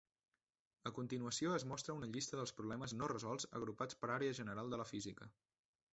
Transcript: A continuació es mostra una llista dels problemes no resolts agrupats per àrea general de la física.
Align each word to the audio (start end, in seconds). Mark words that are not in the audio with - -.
A 0.89 0.91
continuació 0.95 1.51
es 1.57 1.65
mostra 1.73 1.95
una 1.99 2.09
llista 2.15 2.39
dels 2.41 2.55
problemes 2.61 2.97
no 3.03 3.11
resolts 3.15 3.49
agrupats 3.61 4.01
per 4.03 4.11
àrea 4.19 4.39
general 4.39 4.73
de 4.77 4.81
la 4.83 4.89
física. 4.95 5.29